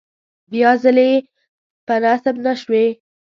[0.51, 1.11] بیا ځلې
[1.85, 2.85] په نصیب نشوې.